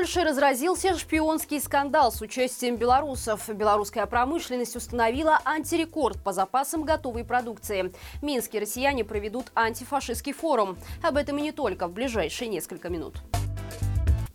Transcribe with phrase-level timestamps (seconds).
[0.00, 3.50] Польше разразился шпионский скандал с участием белорусов.
[3.50, 7.92] Белорусская промышленность установила антирекорд по запасам готовой продукции.
[8.14, 10.78] В Минске россияне проведут антифашистский форум.
[11.02, 13.16] Об этом и не только в ближайшие несколько минут.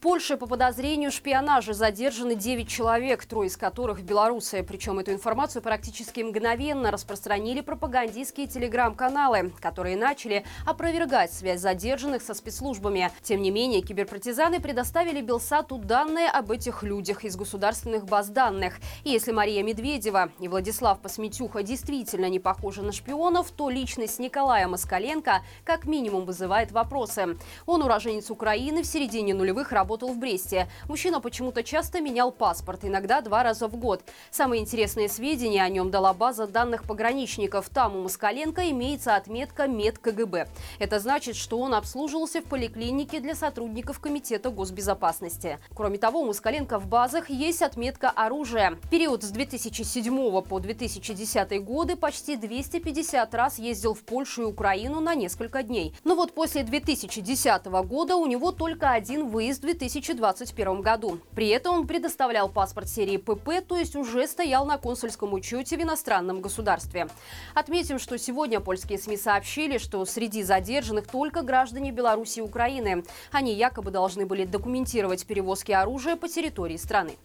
[0.06, 4.62] Польше по подозрению шпионажа задержаны 9 человек, трое из которых белорусы.
[4.62, 13.10] Причем эту информацию практически мгновенно распространили пропагандистские телеграм-каналы, которые начали опровергать связь задержанных со спецслужбами.
[13.24, 18.76] Тем не менее, киберпартизаны предоставили Белсату данные об этих людях из государственных баз данных.
[19.06, 24.68] И если Мария Медведева и Владислав Посметюха действительно не похожи на шпионов, то личность Николая
[24.68, 27.40] Москаленко как минимум вызывает вопросы.
[27.66, 30.68] Он уроженец Украины в середине нулевых работал работал в Бресте.
[30.90, 34.02] Мужчина почему-то часто менял паспорт, иногда два раза в год.
[34.30, 37.70] Самые интересные сведения о нем дала база данных пограничников.
[37.70, 40.50] Там у Москаленко имеется отметка МедКГБ.
[40.80, 45.60] Это значит, что он обслуживался в поликлинике для сотрудников Комитета госбезопасности.
[45.74, 48.78] Кроме того, у Москаленко в базах есть отметка оружия.
[48.92, 55.16] период с 2007 по 2010 годы почти 250 раз ездил в Польшу и Украину на
[55.16, 55.96] несколько дней.
[56.04, 61.20] Но вот после 2010 года у него только один выезд в 2021 году.
[61.36, 65.82] При этом он предоставлял паспорт серии ПП, то есть уже стоял на консульском учете в
[65.82, 67.08] иностранном государстве.
[67.54, 73.04] Отметим, что сегодня польские СМИ сообщили, что среди задержанных только граждане Беларуси и Украины.
[73.32, 77.18] Они якобы должны были документировать перевозки оружия по территории страны.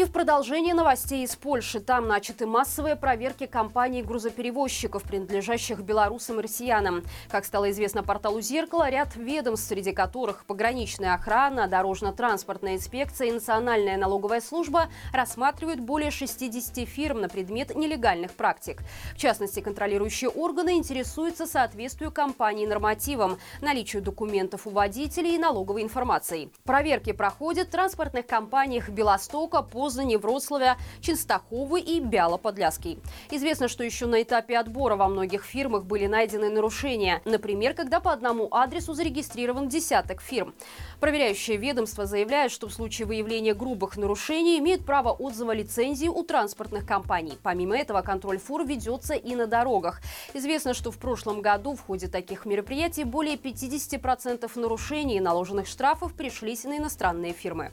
[0.00, 1.78] И в продолжение новостей из Польши.
[1.78, 7.02] Там начаты массовые проверки компаний грузоперевозчиков, принадлежащих белорусам и россиянам.
[7.28, 13.98] Как стало известно порталу «Зеркало», ряд ведомств, среди которых пограничная охрана, дорожно-транспортная инспекция и национальная
[13.98, 18.80] налоговая служба рассматривают более 60 фирм на предмет нелегальных практик.
[19.12, 26.50] В частности, контролирующие органы интересуются соответствию компании нормативам, наличию документов у водителей и налоговой информации.
[26.64, 33.00] Проверки проходят в транспортных компаниях «Белостока», «Поз», Позани, Вроцлавя, Ченстаховы и Бяло-Подляский.
[33.28, 37.20] Известно, что еще на этапе отбора во многих фирмах были найдены нарушения.
[37.24, 40.54] Например, когда по одному адресу зарегистрирован десяток фирм.
[41.00, 46.86] Проверяющее ведомство заявляет, что в случае выявления грубых нарушений имеет право отзыва лицензии у транспортных
[46.86, 47.36] компаний.
[47.42, 50.02] Помимо этого, контроль фур ведется и на дорогах.
[50.34, 56.14] Известно, что в прошлом году в ходе таких мероприятий более 50% нарушений и наложенных штрафов
[56.14, 57.72] пришлись на иностранные фирмы.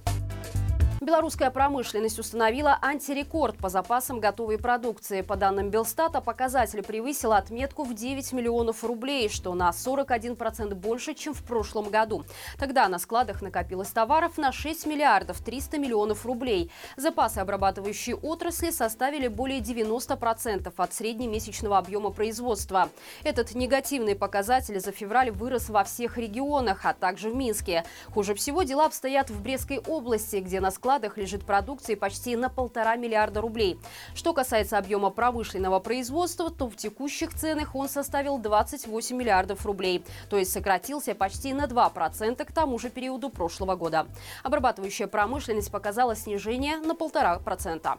[1.07, 5.21] Белорусская промышленность установила антирекорд по запасам готовой продукции.
[5.21, 11.33] По данным Белстата, показатель превысил отметку в 9 миллионов рублей, что на 41% больше, чем
[11.33, 12.25] в прошлом году.
[12.59, 16.71] Тогда на складах накопилось товаров на 6 миллиардов 300 миллионов рублей.
[16.97, 22.89] Запасы обрабатывающей отрасли составили более 90% от среднемесячного объема производства.
[23.23, 27.85] Этот негативный показатель за февраль вырос во всех регионах, а также в Минске.
[28.13, 32.49] Хуже всего дела обстоят в Брестской области, где на складах складах лежит продукции почти на
[32.49, 33.79] полтора миллиарда рублей.
[34.15, 40.37] Что касается объема промышленного производства, то в текущих ценах он составил 28 миллиардов рублей, то
[40.37, 44.07] есть сократился почти на 2% к тому же периоду прошлого года.
[44.43, 47.97] Обрабатывающая промышленность показала снижение на полтора процента.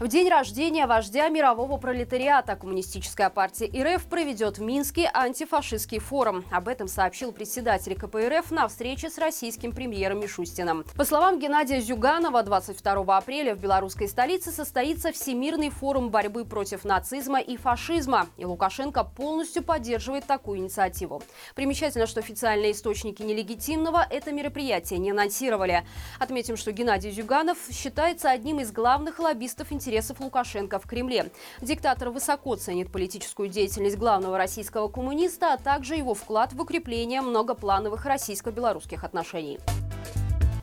[0.00, 6.44] В день рождения вождя мирового пролетариата Коммунистическая партия РФ проведет в Минске антифашистский форум.
[6.52, 10.84] Об этом сообщил председатель КПРФ на встрече с российским премьером Мишустиным.
[10.96, 17.40] По словам Геннадия Зюганова, 22 апреля в белорусской столице состоится Всемирный форум борьбы против нацизма
[17.40, 18.28] и фашизма.
[18.36, 21.24] И Лукашенко полностью поддерживает такую инициативу.
[21.56, 25.84] Примечательно, что официальные источники нелегитимного это мероприятие не анонсировали.
[26.20, 31.30] Отметим, что Геннадий Зюганов считается одним из главных лоббистов интересов интересов Лукашенко в Кремле.
[31.62, 38.04] Диктатор высоко ценит политическую деятельность главного российского коммуниста, а также его вклад в укрепление многоплановых
[38.04, 39.58] российско-белорусских отношений.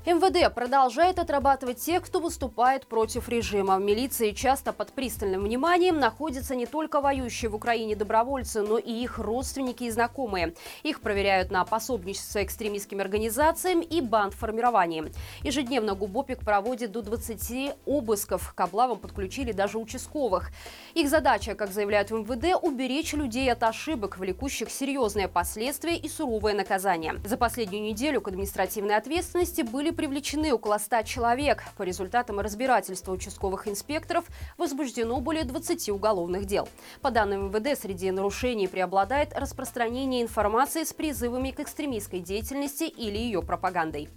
[0.06, 3.78] МВД продолжает отрабатывать тех, кто выступает против режима.
[3.78, 8.92] В милиции часто под пристальным вниманием находятся не только воюющие в Украине добровольцы, но и
[8.92, 10.54] их родственники и знакомые.
[10.84, 15.10] Их проверяют на пособничество экстремистским организациям и бандформированием.
[15.42, 18.54] Ежедневно Губопик проводит до 20 обысков.
[18.54, 20.52] К облавам подключили даже участковых.
[20.94, 26.54] Их задача, как заявляют в МВД, уберечь людей от ошибок, влекущих серьезные последствия и суровое
[26.54, 27.16] наказание.
[27.26, 31.64] За последнюю неделю к административной ответственности были привлечены около 100 человек.
[31.78, 34.26] По результатам разбирательства участковых инспекторов
[34.58, 36.68] возбуждено более 20 уголовных дел.
[37.02, 43.42] По данным МВД, среди нарушений преобладает распространение информации с призывами к экстремистской деятельности или ее
[43.42, 44.10] пропагандой.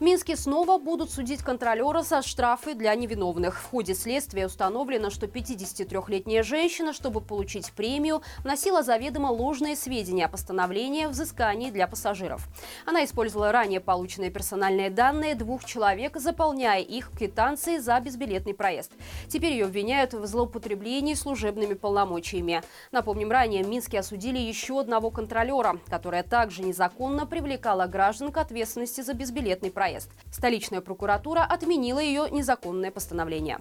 [0.00, 3.60] Минске снова будут судить контролера за штрафы для невиновных.
[3.60, 10.30] В ходе следствия установлено, что 53-летняя женщина, чтобы получить премию, вносила заведомо ложные сведения о
[10.30, 12.48] постановлении взыскании для пассажиров.
[12.86, 18.92] Она использовала ранее полученные персональные данные двух человек, заполняя их квитанции за безбилетный проезд.
[19.28, 22.62] Теперь ее обвиняют в злоупотреблении служебными полномочиями.
[22.90, 29.02] Напомним, ранее в Минске осудили еще одного контролера, которая также незаконно привлекала граждан к ответственности
[29.02, 30.10] за безбилетный проезд проезд.
[30.30, 33.58] Столичная прокуратура отменила ее незаконное постановление.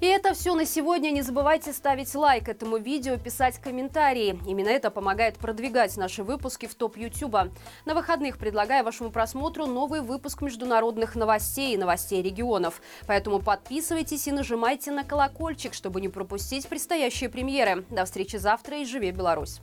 [0.00, 1.10] И это все на сегодня.
[1.10, 4.38] Не забывайте ставить лайк этому видео, писать комментарии.
[4.46, 7.48] Именно это помогает продвигать наши выпуски в топ Ютуба.
[7.86, 12.82] На выходных предлагаю вашему просмотру новый выпуск международных новостей и новостей регионов.
[13.06, 17.86] Поэтому подписывайтесь и нажимайте на колокольчик, чтобы не пропустить предстоящие премьеры.
[17.88, 19.60] До встречи завтра и живи Беларусь!